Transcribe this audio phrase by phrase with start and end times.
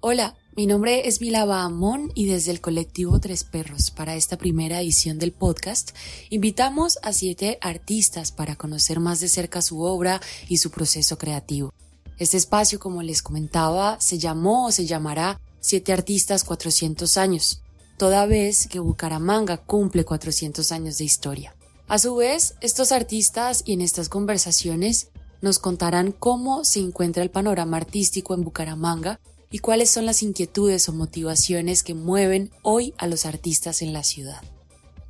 [0.00, 4.80] Hola, mi nombre es Milava Amón y desde el colectivo Tres Perros para esta primera
[4.82, 5.92] edición del podcast
[6.28, 11.72] invitamos a siete artistas para conocer más de cerca su obra y su proceso creativo.
[12.18, 17.62] Este espacio, como les comentaba, se llamó o se llamará Siete Artistas 400 años,
[17.96, 21.56] toda vez que Bucaramanga cumple 400 años de historia.
[21.88, 25.08] A su vez, estos artistas y en estas conversaciones
[25.40, 29.20] nos contarán cómo se encuentra el panorama artístico en Bucaramanga
[29.56, 34.02] y cuáles son las inquietudes o motivaciones que mueven hoy a los artistas en la
[34.02, 34.42] ciudad.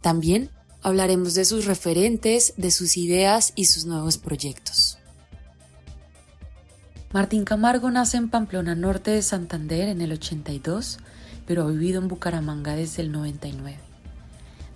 [0.01, 0.51] También
[0.83, 4.99] hablaremos de sus referentes, de sus ideas y sus nuevos proyectos.
[7.13, 10.99] Martín Camargo nace en Pamplona Norte de Santander en el 82,
[11.45, 13.81] pero ha vivido en Bucaramanga desde el 99.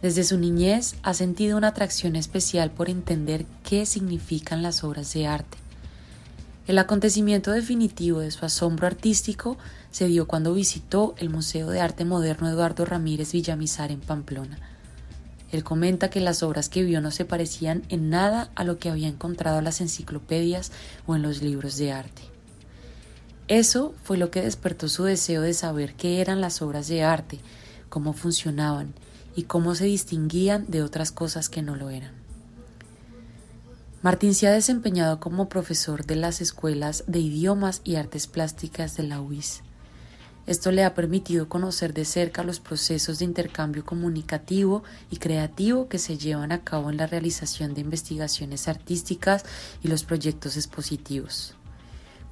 [0.03, 5.29] Desde su niñez ha sentido una atracción especial por entender qué significan las obras de
[5.29, 5.59] arte
[6.71, 9.59] el acontecimiento definitivo de su asombro artístico
[9.91, 14.57] se dio cuando visitó el Museo de Arte Moderno Eduardo Ramírez Villamizar en Pamplona.
[15.51, 18.89] Él comenta que las obras que vio no se parecían en nada a lo que
[18.89, 20.71] había encontrado en las enciclopedias
[21.09, 22.23] o en los libros de arte.
[23.49, 27.41] Eso fue lo que despertó su deseo de saber qué eran las obras de arte,
[27.89, 28.95] cómo funcionaban
[29.35, 32.20] y cómo se distinguían de otras cosas que no lo eran.
[34.03, 39.03] Martín se ha desempeñado como profesor de las escuelas de idiomas y artes plásticas de
[39.03, 39.61] la UIS.
[40.47, 45.99] Esto le ha permitido conocer de cerca los procesos de intercambio comunicativo y creativo que
[45.99, 49.45] se llevan a cabo en la realización de investigaciones artísticas
[49.83, 51.55] y los proyectos expositivos.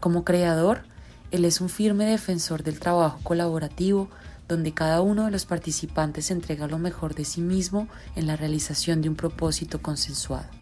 [0.01, 0.85] Como creador,
[1.33, 4.09] él es un firme defensor del trabajo colaborativo,
[4.49, 9.03] donde cada uno de los participantes entrega lo mejor de sí mismo en la realización
[9.03, 10.58] de un propósito consensuado.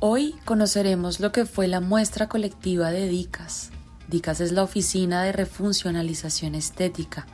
[0.00, 3.70] Hoy conoceremos lo que fue la muestra colectiva de DICAS.
[4.06, 7.26] DICAS es la oficina de refuncionalización estética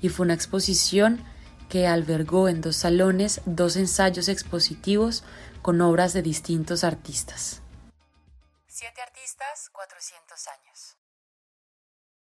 [0.00, 1.24] y fue una exposición
[1.68, 5.24] que albergó en dos salones dos ensayos expositivos
[5.60, 7.62] con obras de distintos artistas.
[8.68, 10.96] Siete artistas, 400 años.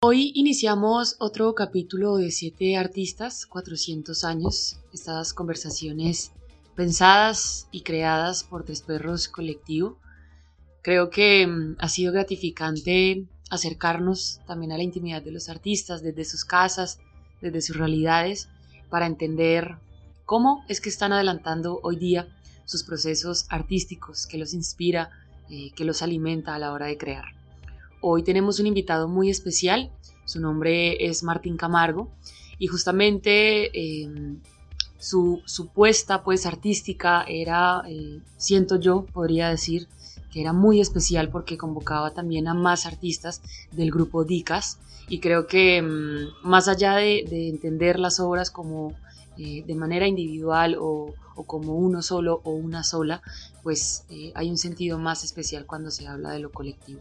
[0.02, 4.80] Hoy iniciamos otro capítulo de Siete artistas, 400 años.
[4.94, 6.32] Estas conversaciones
[6.80, 9.98] pensadas y creadas por Tres Perros Colectivo.
[10.82, 16.24] Creo que mm, ha sido gratificante acercarnos también a la intimidad de los artistas, desde
[16.24, 17.02] sus casas,
[17.42, 18.48] desde sus realidades,
[18.90, 19.76] para entender
[20.24, 22.30] cómo es que están adelantando hoy día
[22.64, 25.10] sus procesos artísticos, que los inspira,
[25.50, 27.26] eh, que los alimenta a la hora de crear.
[28.00, 29.92] Hoy tenemos un invitado muy especial,
[30.24, 32.10] su nombre es Martín Camargo,
[32.58, 34.40] y justamente em,
[35.00, 35.42] su,
[35.74, 39.88] puesta pues artística era, eh, siento yo, podría decir,
[40.32, 44.78] que era muy especial porque convocaba también a más artistas del grupo Dicas
[45.08, 48.94] y creo que mm, más allá de, entender las obras como
[49.38, 51.14] eh, de manera individual o,
[51.48, 53.22] como uno solo o una sola,
[53.64, 57.00] pues eh, hay un sentido más especial cuando se habla de lo colectivo.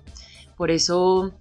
[0.57, 1.33] Por eso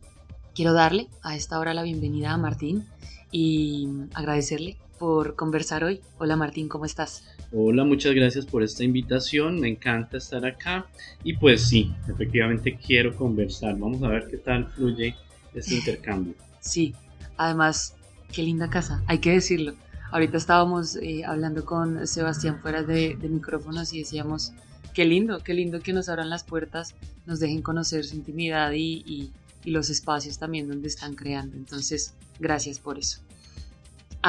[0.55, 2.87] quiero darle a esta hora la bienvenida a Martín
[3.31, 6.01] y agradecerle por conversar hoy.
[6.17, 7.23] Hola Martín, ¿cómo estás?
[7.51, 10.87] Hola, muchas gracias por esta invitación, me encanta estar acá
[11.23, 15.15] y pues sí, efectivamente quiero conversar, vamos a ver qué tal fluye
[15.53, 16.33] este intercambio.
[16.59, 16.93] Sí,
[17.37, 17.95] además,
[18.33, 19.73] qué linda casa, hay que decirlo.
[20.11, 24.53] Ahorita estábamos eh, hablando con Sebastián fuera de, micrófonos y decíamos,
[24.93, 29.31] qué lindo, qué lindo que nos abran las puertas, nos dejen conocer su intimidad y
[29.65, 31.57] los espacios también donde están creando.
[31.57, 33.19] Entonces, gracias por eso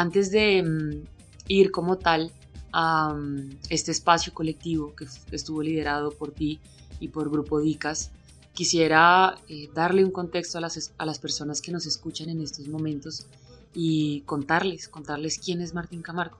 [0.00, 1.02] antes de mm,
[1.48, 2.30] ir como tal
[2.72, 6.60] a mm, este espacio colectivo que estuvo liderado por ti
[7.00, 8.12] y por Grupo Dicas,
[8.54, 12.68] quisiera eh, darle un contexto a las, a las personas que nos escuchan en estos
[12.68, 13.26] momentos
[13.74, 16.38] y contarles, contarles quién es Martín Camargo.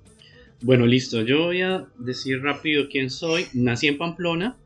[0.62, 1.22] Bueno, listo.
[1.22, 3.46] Yo voy a decir rápido quién soy.
[3.54, 4.56] Nací en Pamplona.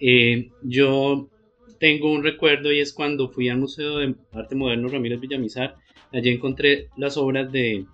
[0.00, 1.28] Eh, yo
[1.78, 5.76] tengo un recuerdo y es cuando fui al Museo de Arte Moderno Ramírez Villamizar.
[6.12, 7.86] Allí encontré las obras de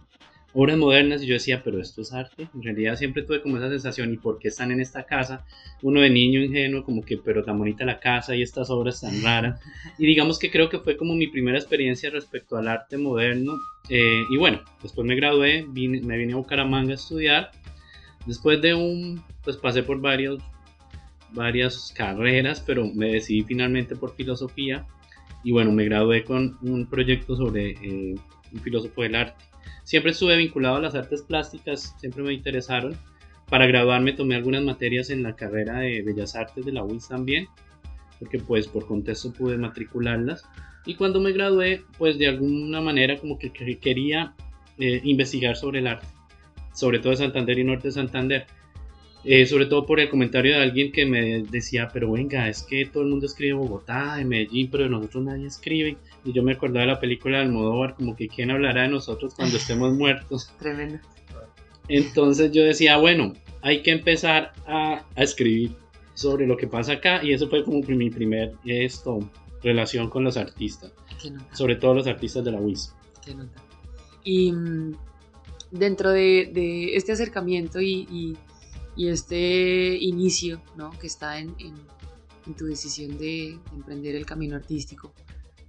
[0.58, 2.48] obras modernas y yo decía, pero esto es arte.
[2.54, 5.44] En realidad siempre tuve como esa sensación, ¿y por qué están en esta casa?
[5.82, 9.22] Uno de niño ingenuo, como que, pero tan bonita la casa y estas obras tan
[9.22, 9.60] raras.
[9.98, 13.52] Y digamos que creo que fue como mi primera experiencia respecto al arte moderno.
[13.90, 17.50] Eh, y bueno, después me gradué, me vine a Bucaramanga a estudiar.
[18.24, 20.42] Después de un, pues pasé por varios,
[21.32, 24.86] varias carreras, pero me decidí finalmente por filosofía.
[25.44, 28.14] Y bueno, me gradué con un proyecto sobre eh,
[28.52, 29.44] un filósofo del arte.
[29.84, 32.96] Siempre estuve vinculado a las artes plásticas, siempre me interesaron.
[33.48, 37.48] Para graduarme tomé algunas materias en la carrera de Bellas Artes de la UIS también.
[38.18, 40.44] porque pues por contexto pude matricularlas.
[40.86, 44.34] Y cuando me gradué, pues de alguna manera como que quería
[44.78, 46.06] eh, investigar sobre el arte,
[46.72, 48.46] sobre todo de Santander y Norte de Santander.
[49.28, 52.86] Eh, sobre todo por el comentario de alguien que me decía, pero venga, es que
[52.86, 55.96] todo el mundo escribe Bogotá, de Medellín, pero de nosotros nadie escribe.
[56.24, 59.34] Y yo me acordaba de la película de Almodóvar, como que quién hablará de nosotros
[59.34, 60.52] cuando estemos muertos.
[60.60, 61.00] Tremendo.
[61.88, 63.32] Entonces yo decía, bueno,
[63.62, 65.72] hay que empezar a, a escribir
[66.14, 69.18] sobre lo que pasa acá y eso fue como mi primer esto,
[69.60, 70.92] relación con los artistas,
[71.52, 72.94] sobre todo los artistas de la UIS.
[74.22, 74.94] Y mm,
[75.72, 78.36] dentro de, este acercamiento y y
[78.96, 80.90] este inicio ¿no?
[80.98, 81.54] que está en,
[82.56, 85.12] tu decisión de, emprender el camino artístico.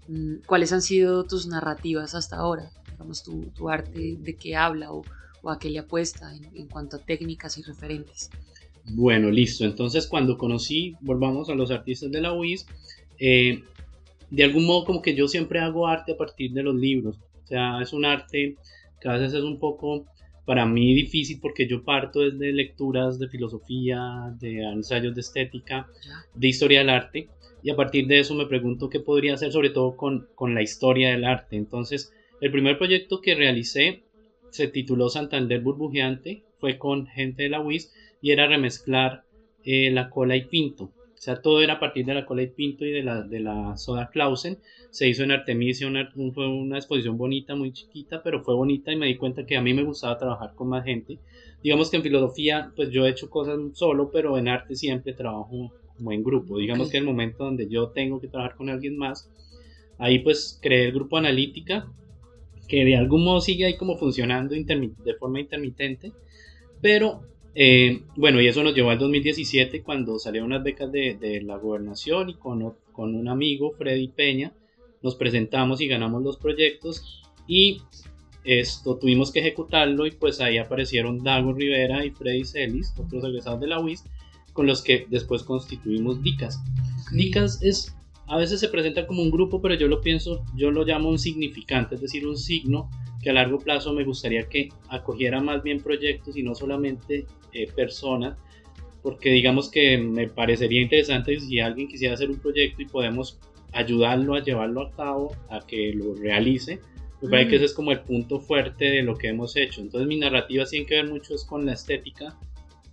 [0.07, 2.69] Mm, ¿Cuáles han sido tus narrativas hasta ahora?
[2.91, 5.03] Digamos, tu, arte de qué habla o,
[5.49, 8.29] a qué le apuesta en, cuanto a técnicas y referentes.
[8.85, 9.65] Bueno, listo.
[9.65, 12.65] Entonces, cuando conocí, volvamos a los artistas de la UIS,
[13.19, 13.63] eh,
[14.29, 17.17] de algún modo como que yo siempre hago arte a partir de los libros.
[17.43, 18.57] O sea, es un arte
[18.99, 20.05] que a veces es un poco
[20.47, 25.89] para mí difícil porque yo parto desde lecturas de filosofía, de ensayos de estética,
[26.33, 27.27] de historia del arte,
[27.61, 30.61] y a partir de eso me pregunto qué podría hacer sobre todo con, con la
[30.61, 31.57] historia del arte.
[31.57, 34.03] Entonces, el primer proyecto que realicé
[34.49, 39.25] se tituló Santander Burbujeante, fue con gente de la UIS y era remezclar
[39.65, 40.93] eh, la cola y pinto.
[41.17, 43.75] O sea, todo era a partir de la y pinto y de la, de la
[43.75, 44.59] soda Clausen.
[44.91, 48.97] Se hizo en Artemisia, una, fue una exposición bonita, muy chiquita, pero fue bonita y
[48.97, 51.17] me di cuenta que a mí me gustaba trabajar con más gente.
[51.63, 55.71] Digamos que en filosofía, pues yo he hecho cosas solo, pero en arte siempre trabajo
[55.97, 56.59] como en grupo.
[56.59, 59.27] Digamos que el momento donde yo tengo que trabajar con alguien más,
[59.97, 61.87] ahí pues creé el grupo analítica,
[62.67, 66.11] que de algún modo sigue ahí como funcionando de forma intermitente,
[66.79, 67.21] pero
[67.59, 72.29] eh, bueno, y eso nos llevó al 2017 cuando salieron unas becas de, la gobernación
[72.29, 74.53] y con, con, un amigo, Freddy Peña,
[75.01, 77.81] nos presentamos y ganamos los proyectos y
[78.43, 83.59] esto tuvimos que ejecutarlo y pues ahí aparecieron Dago Rivera y Freddy Celis, otros egresados
[83.59, 84.03] de la UIS,
[84.53, 86.61] con los que después constituimos DICAS.
[87.11, 87.95] DICAS es,
[88.27, 91.17] a veces se presenta como un grupo, pero yo lo pienso, yo lo llamo un
[91.17, 92.91] significante, es decir, un signo
[93.23, 97.25] que a largo plazo me gustaría que acogiera más bien proyectos y no solamente
[97.63, 98.37] eh, personas,
[99.01, 103.39] porque digamos que me parecería interesante si alguien quisiera hacer un proyecto y podemos
[103.73, 106.79] ayudarlo a llevarlo a cabo, a que lo realice.
[107.21, 107.57] Me parece que mm.
[107.57, 109.81] ese es como el punto fuerte de lo que hemos hecho.
[109.81, 112.37] Entonces mi narrativa tiene que ver mucho es con la estética,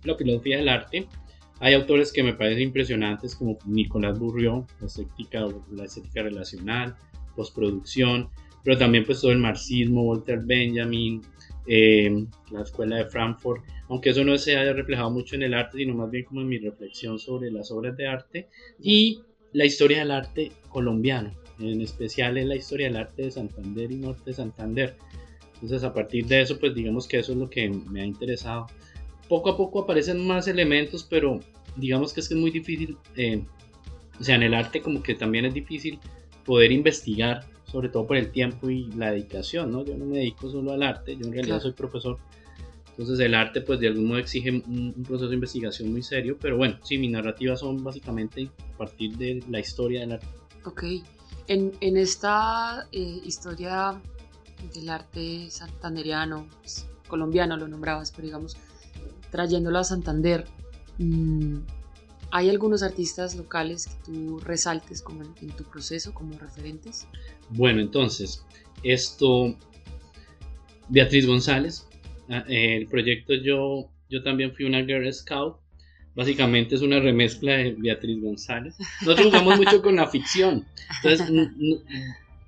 [0.03, 1.07] la filosofía del arte.
[1.59, 6.95] Hay autores que me parecen impresionantes como Nicolás Burrió, la estética, la estética relacional,
[7.35, 8.29] postproducción,
[8.63, 11.21] pero también pues todo el marxismo, Walter Benjamin,
[11.67, 15.77] eh, la escuela de Frankfurt, aunque eso no se haya reflejado mucho en el arte,
[15.77, 19.21] sino más bien como en mi reflexión sobre las obras de arte y
[19.53, 23.95] la historia del arte colombiano, en especial en la historia del arte de Santander y
[23.95, 24.97] Norte de Santander.
[25.55, 28.67] Entonces a partir de eso, pues digamos que eso es lo que me ha interesado.
[29.29, 31.39] Poco a poco aparecen más elementos, pero
[31.77, 33.43] digamos que es que es muy difícil, eh,
[34.19, 35.99] o sea, en el arte como que también es difícil
[36.43, 39.83] poder investigar sobre todo por el tiempo y la dedicación, ¿no?
[39.83, 42.17] Yo no me dedico solo al arte, yo en realidad soy profesor.
[42.91, 46.55] Entonces el arte pues de algún modo exige un, proceso de investigación muy serio, pero
[46.55, 50.27] bueno, sí, mis narrativas son básicamente a partir de la historia del arte.
[50.63, 50.83] Ok,
[51.47, 54.01] en, en esta eh, historia
[54.73, 58.55] del arte santanderiano, pues, colombiano lo nombrabas, pero digamos,
[59.31, 60.45] trayéndolo a Santander,
[60.97, 61.57] mmm,
[62.35, 67.07] ¿Hay algunos artistas locales que tú resaltes como en, tu proceso como referentes?
[67.51, 68.45] Bueno, entonces,
[68.83, 69.55] esto,
[70.89, 71.87] Beatriz González,
[72.29, 75.55] ah, el proyecto yo, yo también fui una Girl Scout,
[76.13, 78.75] básicamente es una remezcla de Beatriz González.
[78.99, 80.65] Nosotros jugamos mucho con la ficción,
[80.97, 81.31] entonces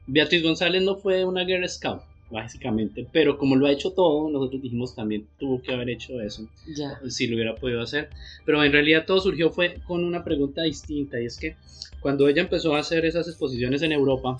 [0.06, 3.07] Beatriz González no fue una Girl Scout, básicamente.
[3.12, 6.48] Pero como lo ha hecho todo, nosotros dijimos también tuvo que haber hecho eso.
[6.75, 7.00] Ya.
[7.10, 8.10] Si lo hubiera podido hacer.
[8.46, 11.55] Pero en realidad todo surgió fue con una pregunta distinta y es que
[12.00, 14.39] cuando ella empezó a hacer esas exposiciones en Europa,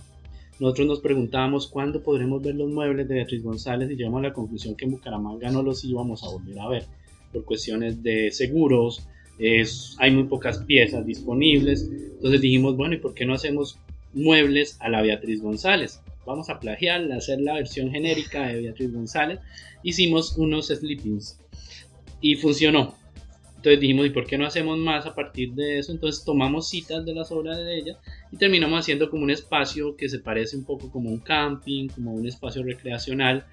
[0.60, 4.34] nosotros nos preguntábamos cuándo podremos ver los muebles de Beatriz González y llegamos a la
[4.34, 6.86] conclusión que en Bucaramanga no los íbamos a volver a ver
[7.32, 11.88] por cuestiones de seguros, es, hay muy pocas piezas disponibles.
[11.92, 13.78] Entonces dijimos, bueno, ¿y por qué no hacemos
[14.14, 16.02] muebles a la Beatriz González?
[16.28, 19.40] Vamos a plagiar, hacer la versión genérica de Beatriz González,
[19.82, 21.40] hicimos unos sleepings
[22.22, 22.96] y funcionó.
[23.56, 25.92] Entonces dijimos, ¿y por qué no hacemos más a partir de eso?
[25.92, 27.98] Entonces tomamos citas de las obras de ella
[28.32, 32.14] y terminamos haciendo como un espacio que se parece un poco como un camping, como
[32.14, 33.46] un espacio recreacional.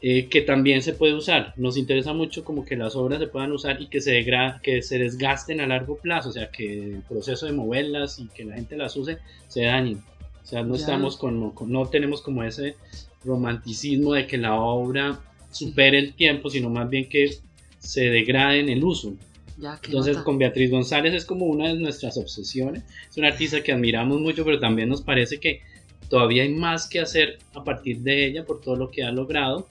[0.00, 1.54] eh, que también se puede usar.
[1.56, 4.24] Nos interesa mucho como que las obras se puedan usar y que se,
[4.62, 8.44] que se desgasten a largo plazo, o sea, que el proceso de moverlas y que
[8.44, 9.18] la gente las use
[9.48, 10.02] se dañen.
[10.44, 12.76] O sea, no, estamos con, no tenemos como ese
[13.24, 15.20] romanticismo de que la obra
[15.50, 17.38] supere el tiempo, sino más bien que
[17.78, 19.14] se degrade en el uso.
[19.84, 22.82] Entonces con Beatriz González es como una de nuestras obsesiones.
[23.08, 25.62] Es una artista que admiramos mucho, pero también nos parece que
[26.08, 29.68] todavía hay más que hacer a partir de ella por todo lo que ha logrado.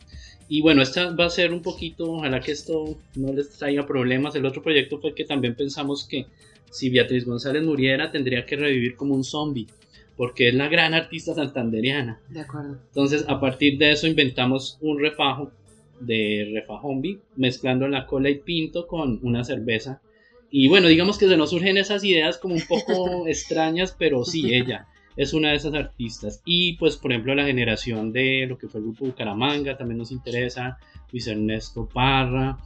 [0.48, 4.36] Y bueno, esta va a ser un poquito, ojalá que esto no les traiga problemas.
[4.36, 6.26] El otro proyecto fue que también pensamos que
[6.72, 9.68] si Beatriz González muriera tendría que revivir como un zombie,
[10.16, 12.20] porque es la gran artista santanderiana.
[12.30, 12.78] De acuerdo.
[12.88, 15.52] Entonces, a partir de eso inventamos un refajo
[16.00, 20.02] de refajombi, mezclando la cola y pinto con una cerveza.
[20.50, 24.54] Y bueno, digamos que se nos surgen esas ideas como un poco extrañas, pero sí,
[24.54, 26.42] ella es una de esas artistas.
[26.46, 30.12] Y pues, por ejemplo, la generación de lo que fue el grupo Bucaramanga también nos
[30.12, 30.78] interesa,
[31.12, 32.58] Luis Ernesto Parra.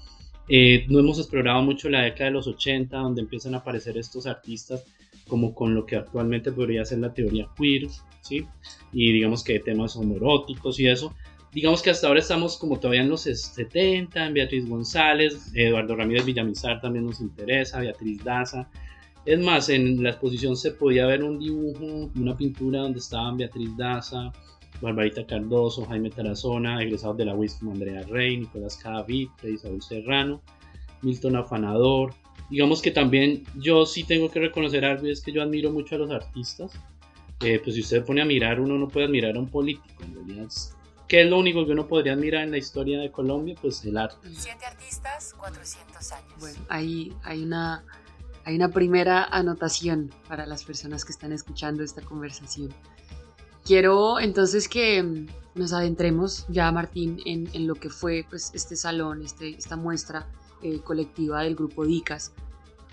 [0.49, 4.27] Eh, no hemos explorado mucho la década de los 80, donde empiezan a aparecer estos
[4.27, 4.85] artistas
[5.27, 7.87] como con lo que actualmente podría ser la teoría queer,
[8.21, 8.45] ¿sí?
[8.91, 11.13] Y digamos que temas homoeróticos y eso.
[11.53, 16.25] Digamos que hasta ahora estamos como todavía en los 70, en Beatriz González, Eduardo Ramírez
[16.25, 18.69] Villamizar también nos interesa, Beatriz Daza.
[19.25, 23.75] Es más, en la exposición se podía ver un dibujo, una pintura donde estaban Beatriz
[23.75, 24.31] Daza,
[24.81, 30.41] Barbarita Cardoso, Jaime Tarazona, egresados de la UIS como Andrea Rey, Nicolás Cadavid, Isabel Serrano,
[31.01, 32.13] Milton Afanador.
[32.49, 35.95] Digamos que también yo sí tengo que reconocer algo y es que yo admiro mucho
[35.95, 36.71] a los artistas.
[37.41, 40.03] Eh, pues si usted pone a mirar, uno no puede admirar a un político.
[40.03, 40.47] En realidad,
[41.07, 43.55] ¿qué es lo único que uno podría admirar en la historia de Colombia?
[43.61, 44.27] Pues el arte.
[44.33, 46.33] Siete artistas, 400 años.
[46.39, 47.83] Bueno, ahí hay una
[48.47, 52.73] hay una primera anotación para las personas que están escuchando esta conversación.
[53.65, 59.21] Quiero entonces que mm, nos adentremos ya, Martín, en, lo que fue pues, este salón,
[59.21, 60.27] este, esta muestra
[60.61, 62.33] eh, colectiva del grupo DICAS.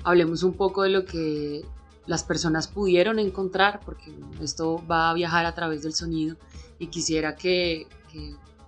[0.03, 1.65] Hablemos un poco de lo que
[2.07, 6.37] las personas pudieron encontrar, porque esto va a viajar a través del sonido
[6.79, 7.87] y quisiera que,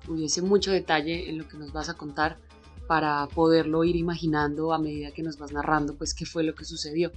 [0.09, 2.37] hubiese mucho detalle en lo que nos vas a contar
[2.87, 6.65] para poderlo ir imaginando a medida que nos vas narrando, pues qué fue lo que
[6.65, 7.11] sucedió.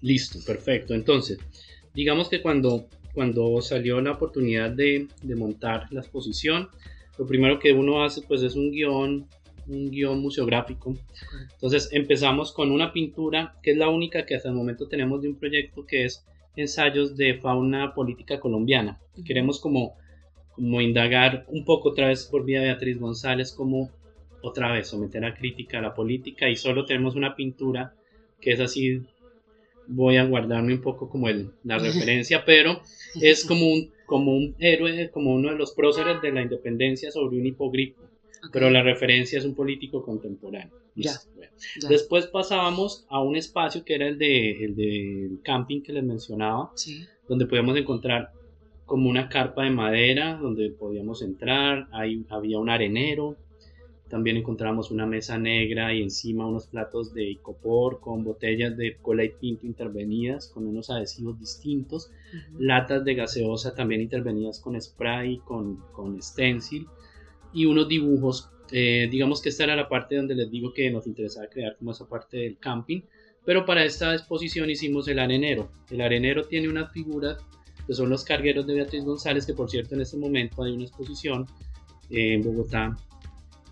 [0.00, 0.94] Listo, perfecto.
[0.94, 1.38] Entonces,
[1.94, 6.70] digamos que cuando, cuando salió la oportunidad de, de montar la exposición,
[7.18, 9.28] lo primero que uno hace pues es un guion,
[9.70, 10.94] un guion museográfico.
[11.52, 15.28] Entonces empezamos con una pintura que es la única que hasta el momento tenemos de
[15.28, 16.24] un proyecto que es
[16.56, 18.98] ensayos de fauna política colombiana.
[19.24, 19.96] Queremos como,
[20.52, 23.90] como indagar un poco otra vez por vía de Beatriz González como
[24.42, 27.94] otra vez someter a crítica a la política y solo tenemos una pintura
[28.40, 29.02] que es así,
[29.86, 32.80] voy a guardarme un poco como el, la referencia, pero
[33.20, 37.38] es como un, como un héroe, como uno de los próceres de la independencia sobre
[37.38, 38.00] un hipogrifo,
[38.52, 40.74] pero la referencia es un político contemporáneo.
[41.88, 46.72] Después pasábamos a un espacio que era el, de, el del camping que les mencionaba,
[47.28, 48.32] donde podíamos encontrar
[48.86, 53.36] como una carpa de madera donde podíamos entrar, ahí había un arenero,
[54.08, 59.24] también encontramos una mesa negra y encima unos platos de icopor con botellas de cola
[59.24, 62.10] y pinto intervenidas con unos adhesivos distintos,
[62.58, 66.88] latas de gaseosa también intervenidas con spray, con, con stencil
[67.52, 68.50] y unos dibujos.
[68.72, 71.90] Eh, digamos que esta era la parte donde les digo que nos interesaba crear como
[71.90, 73.02] esa parte del camping,
[73.44, 75.70] pero para esta exposición hicimos el arenero.
[75.90, 77.38] El arenero tiene unas figuras
[77.86, 80.84] que son los cargueros de Beatriz González, que por cierto en este momento hay una
[80.84, 81.46] exposición
[82.10, 82.96] eh, en Bogotá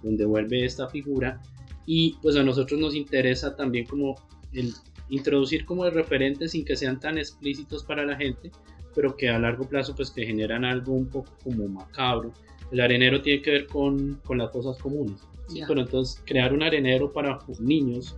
[0.03, 1.41] donde vuelve esta figura
[1.87, 4.17] y pues a nosotros nos interesa también como
[4.53, 4.73] el
[5.09, 8.51] introducir como el referente sin que sean tan explícitos para la gente
[8.95, 12.33] pero que a largo plazo pues que generan algo un poco como macabro
[12.71, 15.21] el arenero tiene que ver con, con las cosas comunes.
[15.67, 18.17] Pero entonces crear un arenero para niños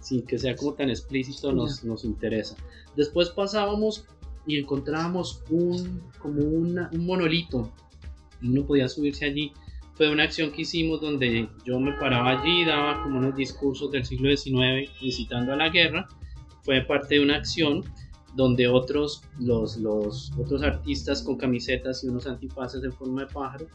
[0.00, 2.56] sin que sea como tan explícito nos, nos interesa.
[2.96, 4.06] Después pasábamos
[4.46, 7.72] y encontrábamos un como un monolito.
[8.40, 9.52] Y uno podía subirse allí.
[9.94, 14.04] Fue una acción que hicimos donde yo me paraba allí, daba como unos discursos del
[14.04, 16.08] siglo XIX incitando a la guerra.
[16.62, 17.84] Fue parte de una acción
[18.34, 23.66] donde otros, los, los otros artistas con camisetas y unos antifaces en forma de pájaro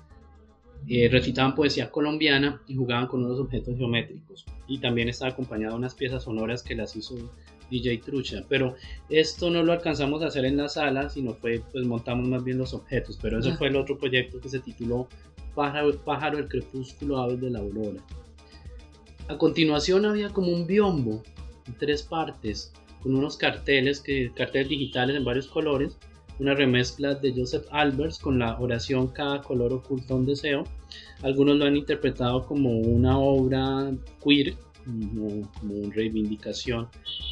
[0.88, 4.46] eh, recitaban poesía colombiana y jugaban con unos objetos geométricos.
[4.68, 7.16] Y también estaba acompañado de unas piezas sonoras que las hizo
[7.70, 8.44] DJ Trucha.
[8.48, 8.76] Pero
[9.10, 12.58] esto no lo alcanzamos a hacer en la sala, sino fue, pues montamos más bien
[12.58, 13.20] los objetos.
[13.22, 15.08] Pero eso fue el otro proyecto que se tituló
[15.56, 18.00] pájaro, pájaro del crepúsculo, aves de la aurora.
[19.28, 21.22] A continuación había como un biombo
[21.66, 25.98] en tres partes, con unos carteles, que, carteles digitales en varios colores,
[26.40, 30.66] una remezcla de Joseph Albers con la oración Cada color oculta un deseo.
[31.24, 33.92] Algunos lo han interpretado como una obra
[34.24, 34.54] queer,
[34.86, 36.88] como, como una reivindicación,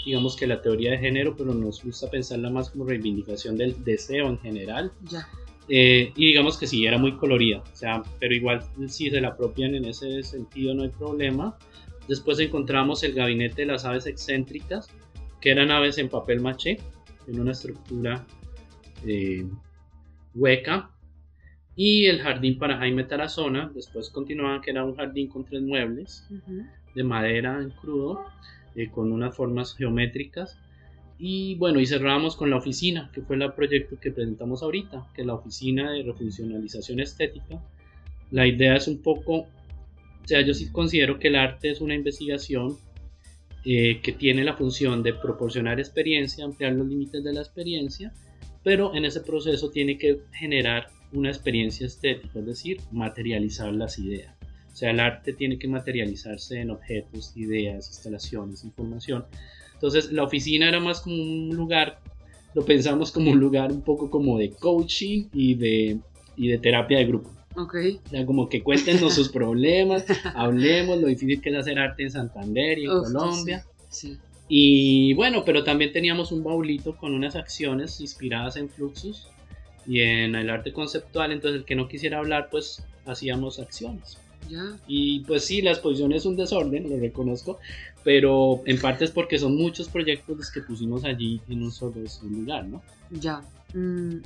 [0.06, 4.28] digamos que la teoría de género, pero nos gusta pensarla más como reivindicación del deseo
[4.28, 4.92] en general.
[5.10, 5.28] Ya.
[5.68, 9.30] Eh, y digamos que sí, era muy colorida, o sea, pero igual si se la
[9.30, 11.58] apropian en ese sentido no hay problema.
[12.08, 14.90] Después encontramos el gabinete de las aves excéntricas,
[15.46, 16.80] que eran aves en papel maché,
[17.28, 18.26] en una estructura
[19.06, 19.46] eh,
[20.34, 20.90] hueca.
[21.76, 26.28] Y el jardín para Jaime Tarazona, después continuaban que era un jardín con tres muebles
[26.96, 28.26] de madera en crudo,
[28.74, 30.58] eh, con unas formas geométricas.
[31.20, 35.22] Y bueno, y cerramos con la oficina, que fue el proyecto que presentamos ahorita, que
[35.22, 37.62] es la oficina de refuncionalización estética.
[38.32, 39.48] La idea es un poco, o
[40.24, 42.80] sea, yo sí considero que el arte es una investigación
[43.66, 48.14] eh, que tiene la función de proporcionar experiencia, ampliar los límites de la experiencia,
[48.64, 54.36] pero en ese proceso tiene que generar una experiencia estética, es decir, materializar las ideas.
[54.72, 59.26] O sea, el arte tiene que materializarse en objetos, ideas, instalaciones, información.
[59.74, 62.02] Entonces, la oficina era más como un lugar,
[62.54, 66.00] lo pensamos como un lugar un poco como de coaching y de,
[66.36, 67.32] y de terapia de grupo.
[67.56, 67.76] Ok.
[68.06, 72.12] O sea, como que cuéntenos sus problemas, hablemos lo difícil que es hacer arte en
[72.12, 73.66] Santander y en Colombia.
[73.90, 74.18] Sí.
[74.48, 79.28] Y bueno, pero también teníamos un baulito con unas acciones inspiradas en fluxos
[79.88, 81.32] y en el arte conceptual.
[81.32, 84.18] Entonces, el que no quisiera hablar, pues hacíamos acciones.
[84.50, 84.78] Ya.
[84.88, 87.58] Y pues sí, la exposición es un desorden, lo reconozco,
[88.04, 91.96] pero en parte es porque son muchos proyectos los que pusimos allí en un solo
[92.22, 92.84] lugar, ¿no?
[93.10, 93.42] Ya.
[93.74, 94.18] Mm,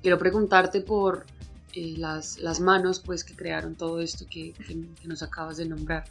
[0.00, 1.26] quiero preguntarte por
[1.74, 6.04] eh, las, las, manos pues que crearon todo esto que, que, nos acabas de nombrar.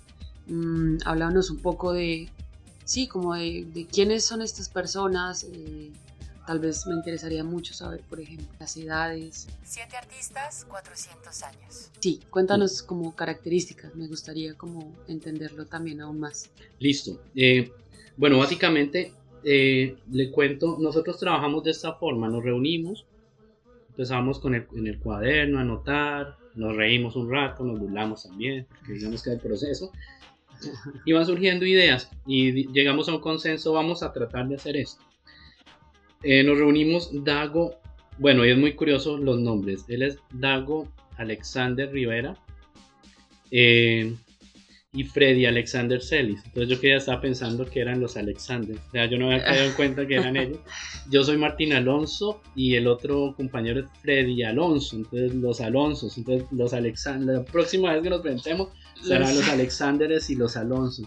[0.47, 2.29] Mm, háblanos un poco de,
[2.85, 5.45] sí, como de, de quiénes son estas personas.
[5.51, 5.91] Eh,
[6.45, 9.47] tal vez me interesaría mucho saber, por ejemplo, las edades.
[9.63, 11.91] Siete artistas, 400 años.
[11.99, 16.49] Sí, cuéntanos como características, me gustaría como entenderlo también aún más.
[16.79, 17.21] Listo.
[17.35, 17.71] Eh,
[18.17, 23.05] bueno, básicamente eh, le cuento, nosotros trabajamos de esta forma, nos reunimos,
[23.93, 28.65] empezamos con el, en el cuaderno a anotar, nos reímos un rato, nos burlamos también,
[28.67, 29.91] porque digamos que el proceso,
[31.05, 35.03] y van surgiendo ideas y llegamos a un consenso, vamos a tratar de hacer esto.
[36.23, 37.75] Eh, nos reunimos Dago,
[38.17, 42.35] bueno, y es muy curioso los nombres, él es Dago Alexander Rivera.
[43.51, 44.15] Eh,
[44.93, 46.41] y Freddy Alexander Celis.
[46.45, 49.43] Entonces yo que ya estaba pensando que eran los Alexander, o sea, yo no había
[49.43, 50.59] caído en cuenta que eran ellos.
[51.09, 56.47] Yo soy Martín Alonso y el otro compañero es Freddy Alonso, entonces los Alonsos, entonces
[56.51, 58.69] los Alexander, la próxima vez que nos presentemos
[59.01, 61.03] serán los Alexanderes y los Alonso.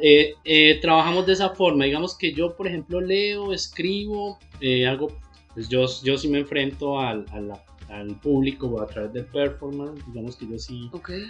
[0.00, 5.08] Eh, eh, trabajamos de esa forma, digamos que yo, por ejemplo, leo, escribo, eh, hago,
[5.52, 7.26] pues yo, yo sí me enfrento al,
[7.88, 10.88] al público a través del performance, digamos que yo sí.
[10.92, 11.24] Okay.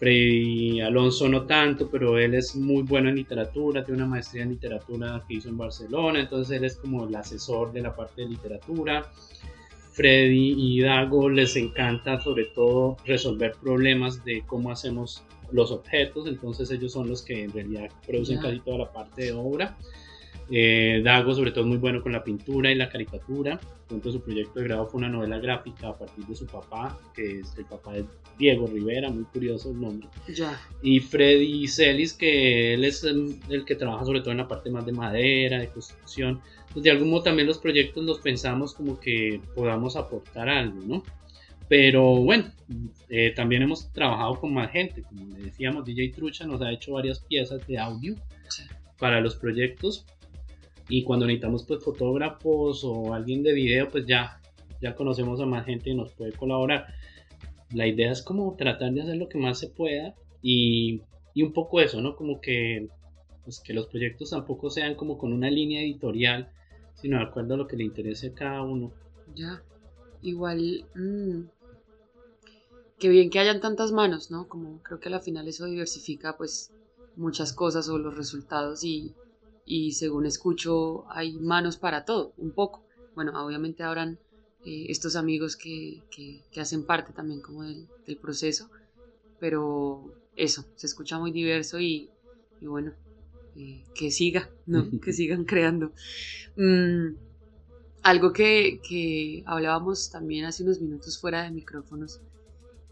[0.00, 4.48] Freddy Alonso no tanto, pero él es muy bueno en literatura, tiene una maestría en
[4.48, 8.28] literatura que hizo en Barcelona, entonces él es como el asesor de la parte de
[8.30, 9.12] literatura.
[9.92, 16.70] Freddy y Dago les encanta sobre todo resolver problemas de cómo hacemos los objetos, entonces
[16.70, 19.76] ellos son los que en realidad producen casi toda la parte de obra.
[20.52, 23.60] Eh, Dago sobre todo es muy bueno con la pintura y la caricatura.
[23.86, 27.40] Ejemplo, su proyecto de grado fue una novela gráfica a partir de su papá, que
[27.40, 28.04] es el papá de
[28.38, 30.08] Diego Rivera, muy curioso el nombre.
[30.34, 30.60] Ya.
[30.82, 34.70] Y Freddy Celis, que él es el, el, que trabaja sobre todo en la parte
[34.70, 36.40] más de madera, de construcción.
[36.72, 41.02] Pues de algún modo también los proyectos los pensamos como que podamos aportar algo, ¿no?
[41.68, 42.50] Pero bueno,
[43.08, 46.92] eh, también hemos trabajado con más gente, como le decíamos, DJ Trucha nos ha hecho
[46.92, 48.14] varias piezas de audio
[48.48, 48.64] Sí.
[48.98, 50.04] para los proyectos
[50.90, 54.40] y cuando necesitamos pues fotógrafos o alguien de video pues ya
[54.82, 56.86] ya conocemos a más gente y nos puede colaborar.
[57.72, 61.02] La idea es como tratar de hacer lo que más se pueda y,
[61.34, 62.88] y un poco eso no como que
[63.44, 66.50] pues que los proyectos tampoco sean como con una línea editorial
[66.94, 68.92] sino de acuerdo a lo que le interese a cada uno.
[69.34, 69.62] Ya.
[70.22, 71.42] Igual mmm,
[73.00, 76.72] bien que hayan tantas manos no como creo que al final eso diversifica pues
[77.16, 79.14] muchas cosas o los resultados y
[79.64, 82.84] y según escucho hay manos para todo, un poco.
[83.14, 84.18] Bueno, obviamente habrán
[84.64, 88.70] eh, estos amigos que, que, que, hacen parte también como del, del, proceso,
[89.38, 92.10] pero eso, se escucha muy diverso y,
[92.60, 92.92] y bueno,
[93.56, 94.86] eh, que siga, ¿no?
[95.02, 95.92] que sigan creando.
[96.56, 97.14] Mm,
[98.02, 102.20] algo que, que hablábamos también hace unos minutos fuera de micrófonos,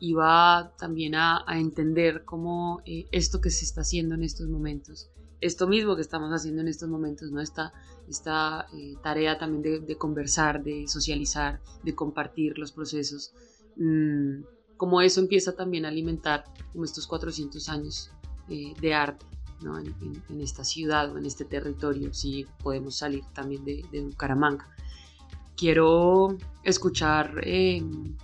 [0.00, 5.10] iba también a, a entender cómo eh, esto que se está haciendo en estos momentos
[5.40, 7.40] esto mismo que estamos haciendo en estos momentos, ¿no?
[7.40, 7.72] Esta,
[8.08, 13.32] esta eh, tarea también de, conversar, de socializar, de compartir los procesos,
[13.76, 14.42] mm,
[14.76, 18.10] como eso empieza también a alimentar como estos 400 años
[18.48, 19.26] eh, de arte,
[19.62, 19.78] ¿no?
[19.78, 24.68] En, esta ciudad o en este territorio, si podemos salir también de, de Bucaramanga.
[25.56, 27.82] Quiero escuchar eh,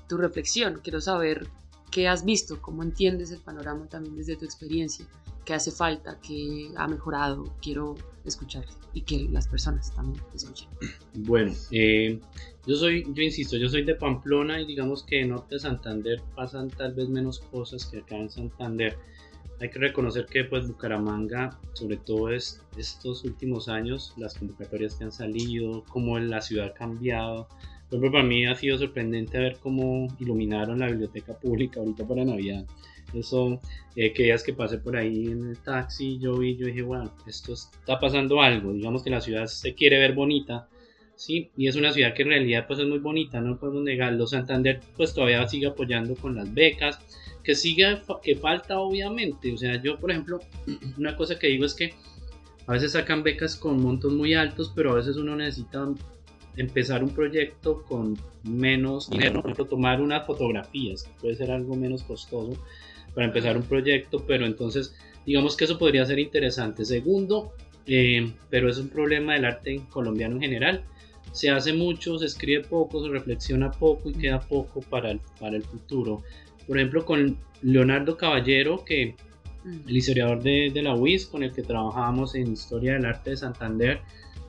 [0.08, 1.48] tu reflexión, quiero saber
[1.94, 5.06] qué has visto, cómo entiendes el panorama también desde tu experiencia
[5.44, 7.54] qué hace falta, qué ha mejorado.
[7.60, 10.68] Quiero escuchar y que las personas también escuchen.
[11.14, 12.18] Bueno, eh,
[12.66, 16.22] yo soy, yo insisto, yo soy de Pamplona y digamos que en Norte de Santander
[16.34, 18.96] pasan tal vez menos cosas que acá en Santander.
[19.60, 25.04] Hay que reconocer que pues Bucaramanga, sobre todo es, estos últimos años, las convocatorias que
[25.04, 27.48] han salido, cómo la ciudad ha cambiado.
[27.88, 32.64] Ejemplo, para mí ha sido sorprendente ver cómo iluminaron la biblioteca pública ahorita para Navidad
[33.18, 33.60] eso,
[33.96, 37.12] eh, que días que pasé por ahí en el taxi, yo vi, yo dije, bueno,
[37.26, 40.68] esto está pasando algo, digamos que la ciudad se quiere ver bonita,
[41.16, 41.50] ¿sí?
[41.56, 44.26] Y es una ciudad que en realidad pues es muy bonita, no podemos negarlo.
[44.26, 46.98] Santander pues todavía sigue apoyando con las becas,
[47.42, 50.40] que sigue, que falta obviamente, o sea, yo por ejemplo,
[50.98, 51.94] una cosa que digo es que
[52.66, 55.86] a veces sacan becas con montos muy altos, pero a veces uno necesita
[56.56, 62.02] empezar un proyecto con menos dinero, por ejemplo, tomar unas fotografías, puede ser algo menos
[62.02, 62.56] costoso,
[63.14, 66.84] para empezar un proyecto, pero entonces digamos que eso podría ser interesante.
[66.84, 67.52] Segundo,
[67.86, 70.84] eh, pero es un problema del arte colombiano en general.
[71.32, 75.56] Se hace mucho, se escribe poco, se reflexiona poco y queda poco para el, para
[75.56, 76.22] el futuro.
[76.66, 79.16] Por ejemplo, con Leonardo Caballero, que
[79.64, 79.88] mm.
[79.88, 83.36] el historiador de, de la UIS, con el que trabajamos en Historia del Arte de
[83.36, 84.00] Santander,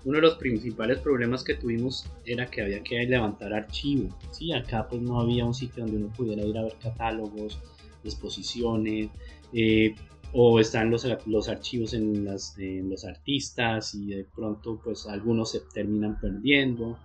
[0.06, 4.14] uno de los principales problemas que tuvimos era que había que levantar archivos.
[4.32, 4.54] ¿sí?
[4.54, 7.60] Acá pues no había un sitio donde uno pudiera ir a ver catálogos,
[8.04, 9.10] exposiciones,
[9.52, 9.96] eh,
[10.32, 15.62] o están los, los archivos en, las, los artistas y de pronto pues algunos se
[15.74, 17.00] terminan perdiendo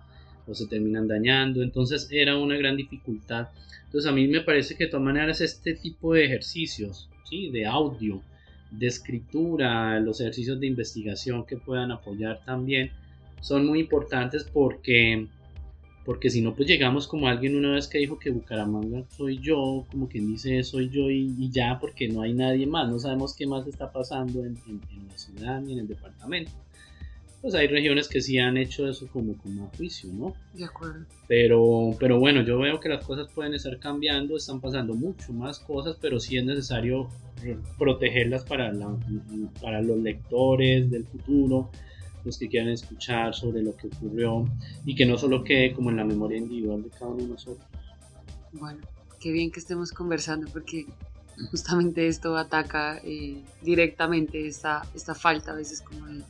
[0.47, 3.47] o se terminan dañando, entonces era una gran dificultad.
[3.85, 7.49] Entonces a mí me parece que de todas maneras este tipo de ejercicios, ¿sí?
[7.51, 8.21] de audio,
[8.71, 12.91] de escritura, los ejercicios de investigación que puedan apoyar también,
[13.41, 15.27] son muy importantes porque
[16.03, 19.85] porque si no, pues llegamos como alguien una vez que dijo que Bucaramanga soy yo,
[19.91, 23.45] como quien dice soy yo y, ya, porque no hay nadie más, no sabemos qué
[23.45, 24.57] más está pasando en,
[25.07, 26.51] la ciudad ni en el departamento.
[27.41, 30.35] Pues hay regiones que sí han hecho eso como, como a juicio, ¿no?
[30.53, 31.05] De acuerdo.
[31.27, 35.59] Pero, pero bueno, yo veo que las cosas pueden estar cambiando, están pasando mucho más
[35.59, 37.09] cosas, pero sí es necesario
[37.79, 38.95] protegerlas para, la,
[39.59, 41.71] para los lectores del futuro
[42.23, 44.45] los que quieran escuchar sobre lo que ocurrió
[44.85, 47.65] y que no solo quede como en la memoria individual de cada uno de nosotros.
[48.53, 48.79] Bueno,
[49.19, 50.85] qué bien que estemos conversando porque
[51.49, 56.23] justamente esto ataca eh, directamente esta, esta falta a veces como de,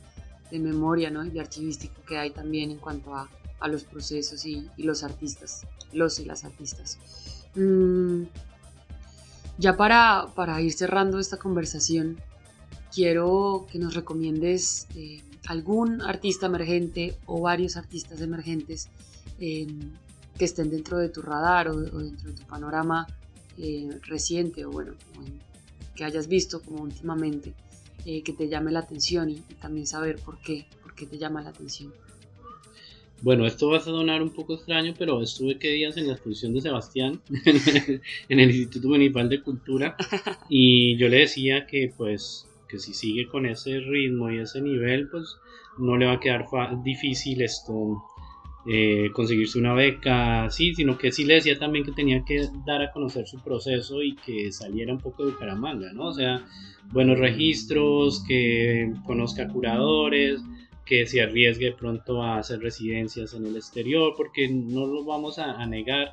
[0.58, 1.24] memoria ¿no?
[1.24, 3.28] y de archivístico que hay también en cuanto a,
[3.62, 5.62] a los procesos y, los artistas,
[5.92, 6.98] los y las artistas.
[7.54, 8.24] Mm,
[9.58, 12.18] ya para, para, ir cerrando esta conversación,
[12.92, 18.88] quiero que nos recomiendes eh, algún artista emergente o varios artistas emergentes
[19.38, 19.92] em,
[20.36, 23.06] que estén dentro de tu radar o, dentro de tu panorama
[23.58, 24.92] eh, reciente o bueno,
[25.94, 27.54] que hayas visto como últimamente,
[28.06, 31.42] eh, que te llame la atención y, también saber por qué, por qué te llama
[31.42, 31.92] la atención.
[33.22, 36.54] Bueno, esto va a sonar un poco extraño, pero estuve que días en la exposición
[36.54, 37.20] de Sebastián
[38.28, 39.96] en el Instituto Municipal de Cultura
[40.48, 45.08] y yo le decía que pues que si sigue con ese ritmo y ese nivel,
[45.08, 45.36] pues
[45.78, 46.46] no le va a quedar
[46.82, 48.02] difícil esto
[48.66, 52.82] eh, conseguirse una beca, sí, sino que sí le decía también que tenía que dar
[52.82, 56.06] a conocer su proceso y que saliera un poco de Bucaramanga, ¿no?
[56.06, 56.44] O sea,
[56.92, 60.40] buenos registros, que conozca curadores,
[60.84, 65.64] que se arriesgue pronto a hacer residencias en el exterior, porque no lo vamos a,
[65.66, 66.12] negar,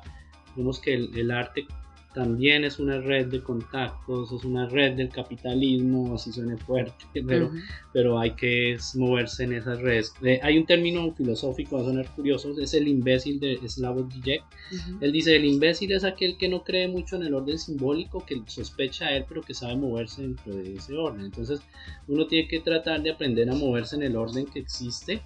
[0.56, 1.66] vemos que el arte
[2.12, 7.50] también es una red de contactos, es una red del capitalismo, así suene fuerte, pero,
[7.92, 10.12] pero hay que moverse en esas redes.
[10.22, 14.42] Eh, hay un término filosófico, va a sonar curioso, es el imbécil de Slavoj Žižek.
[15.00, 18.42] Él dice, el imbécil es aquel que no cree mucho en el orden simbólico, que
[18.46, 21.26] sospecha a él, pero que sabe moverse dentro de ese orden.
[21.26, 21.60] Entonces,
[22.08, 25.22] uno tiene que tratar de aprender a moverse en el orden que existe,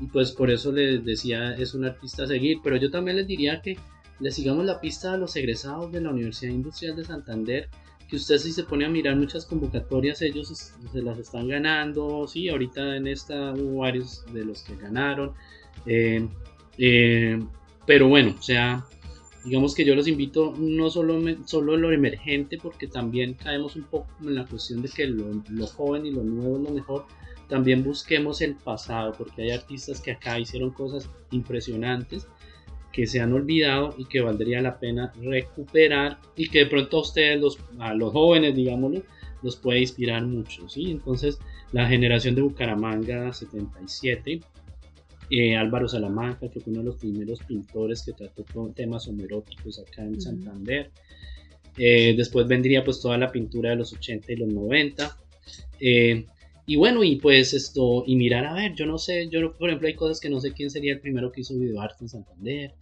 [0.00, 3.26] y pues por eso les decía, es un artista a seguir, pero yo también les
[3.26, 3.78] diría que
[4.20, 7.68] le sigamos la pista a los egresados de la Universidad Industrial de Santander,
[8.08, 12.48] que usted si se pone a mirar muchas convocatorias, ellos se las están ganando, sí,
[12.48, 15.32] ahorita en esta hubo varios de los que ganaron,
[15.86, 16.26] eh,
[16.78, 17.38] eh,
[17.84, 18.86] pero bueno, o sea,
[19.44, 24.08] digamos que yo los invito no solo, solo lo emergente, porque también caemos un poco
[24.22, 27.06] en la cuestión de que lo, lo joven y lo nuevo es lo mejor,
[27.48, 32.26] también busquemos el pasado, porque hay artistas que acá hicieron cosas impresionantes
[32.96, 37.00] que se han olvidado y que valdría la pena recuperar y que de pronto a
[37.02, 39.02] ustedes, los, a los jóvenes, digámoslo,
[39.42, 40.92] los puede inspirar mucho, ¿sí?
[40.92, 41.38] Entonces,
[41.72, 44.40] la generación de Bucaramanga 77,
[45.28, 49.78] eh, Álvaro Salamanca, que fue uno de los primeros pintores que trató con temas homeróticos
[49.78, 50.90] acá en Santander.
[51.76, 55.18] Eh, después vendría pues toda la pintura de los 80 y los 90.
[55.80, 56.24] Eh,
[56.64, 59.86] y bueno, y pues esto, y mirar a ver, yo no sé, yo por ejemplo
[59.86, 62.74] hay cosas que no sé quién sería el primero que hizo videoarte en Santander,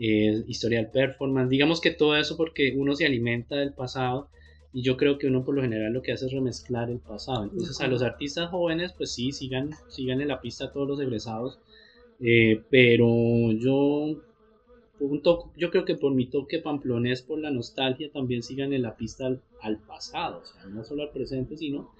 [0.00, 4.28] historial performance, digamos que todo eso porque uno se alimenta del pasado
[4.72, 7.44] y yo creo que uno por lo general lo que hace es remezclar el pasado.
[7.44, 11.58] Entonces a los artistas jóvenes, pues sí, sigan, sigan en la pista todos los egresados.
[12.20, 14.22] Eh, pero yo,
[15.56, 19.26] yo creo que por mi toque pamplonés, por la nostalgia, también sigan en la pista
[19.60, 20.40] al, pasado.
[20.42, 21.90] O sea, no solo al presente, sino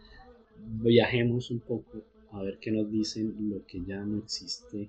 [0.56, 4.88] viajemos un poco a ver qué nos dicen lo que ya no existe,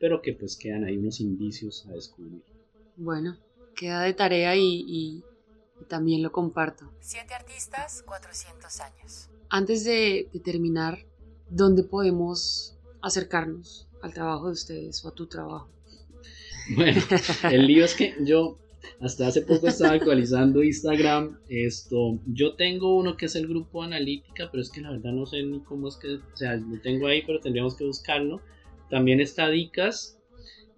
[0.00, 2.42] pero que pues quedan ahí unos indicios a descubrir.
[3.02, 3.38] Bueno,
[3.74, 5.24] queda de tarea y
[5.88, 6.90] también lo comparto.
[7.00, 9.30] Siete artistas, 400 años.
[9.48, 11.06] Antes de, terminar,
[11.48, 15.68] ¿dónde podemos acercarnos al trabajo de ustedes o a tu trabajo?
[16.76, 17.00] Bueno,
[17.50, 18.56] el lío es que yo
[19.00, 21.40] hasta hace poco estaba actualizando Instagram.
[21.48, 25.26] Esto, yo tengo uno que es el grupo analítica, pero es que la verdad no
[25.26, 28.40] sé ni cómo es que, o sea, lo tengo ahí, pero tendríamos que buscarlo.
[28.88, 30.20] También está Dicas.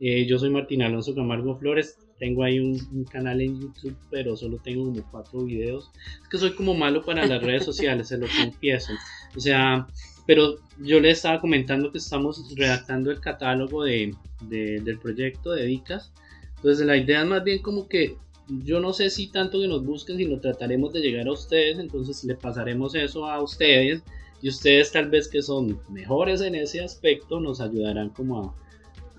[0.01, 1.99] Eh, yo soy Martín Alonso Camargo Flores.
[2.19, 5.91] Tengo ahí un, canal en YouTube, pero solo tengo como cuatro videos.
[6.23, 8.93] Es que soy como malo para las redes sociales, se lo confieso.
[9.37, 9.87] O sea,
[10.27, 16.13] pero yo le estaba comentando que estamos redactando el catálogo de, del proyecto de Dicas.
[16.57, 18.17] Entonces la idea es más bien como que
[18.49, 22.23] yo no sé si tanto que nos busquen, sino trataremos de llegar a ustedes, entonces
[22.25, 24.03] le pasaremos eso a ustedes
[24.43, 28.55] y ustedes tal vez que son mejores en ese aspecto nos ayudarán como a,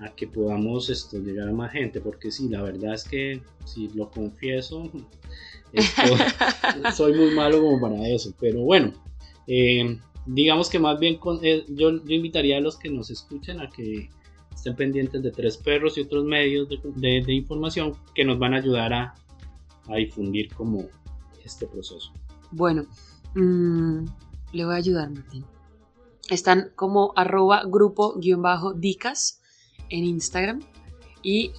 [0.04, 3.88] a que podamos esto, llegar a más gente, porque sí, la verdad es que, si
[3.90, 4.92] lo confieso,
[6.96, 8.94] soy muy malo como para eso, pero bueno,
[9.48, 13.70] eh, digamos que más bien con, eh, yo, invitaría a los que nos escuchen a
[13.70, 14.10] que
[14.54, 18.94] estén pendientes de Tres Perros y otros medios de, información que nos van a ayudar
[18.94, 19.16] a,
[19.96, 20.86] difundir como
[21.44, 22.14] este proceso.
[22.52, 22.86] Bueno,
[23.36, 24.06] mm,
[24.54, 25.44] le voy a ayudar, Martín.
[26.30, 29.42] Están como arroba grupo-dicas
[29.90, 30.62] en Instagram
[31.22, 31.52] y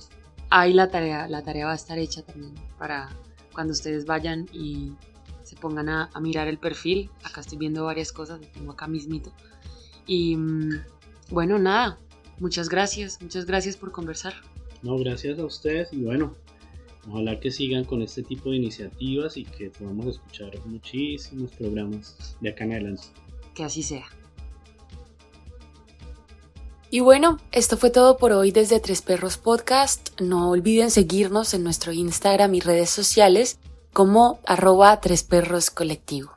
[0.51, 3.11] ahí la tarea, la tarea va a estar hecha también para
[3.53, 4.93] cuando ustedes vayan y
[5.43, 7.11] se pongan a, mirar el perfil.
[7.23, 9.33] Acá estoy viendo varias cosas, lo tengo acá mismito.
[10.07, 10.83] Y mm,
[11.31, 11.99] bueno, nada,
[12.39, 14.35] muchas gracias, muchas gracias por conversar.
[14.83, 16.35] No, gracias a ustedes y bueno,
[17.09, 22.51] ojalá que sigan con este tipo de iniciativas y que podamos escuchar muchísimos programas de
[22.51, 23.05] acá en adelante.
[23.55, 24.05] Que así sea.
[26.94, 30.11] Y bueno, esto fue todo por hoy desde Tres Perros Podcast.
[30.20, 33.59] No olviden seguirnos en nuestro Instagram y redes sociales
[33.92, 36.30] como arroba Tres Perros Colectivo.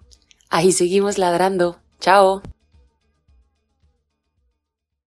[0.49, 1.77] Ahí seguimos ladrando.
[1.99, 2.41] Chao.